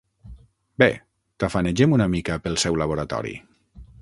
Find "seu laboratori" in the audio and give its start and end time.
2.65-3.37